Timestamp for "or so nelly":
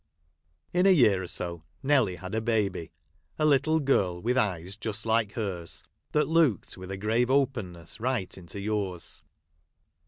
1.21-2.15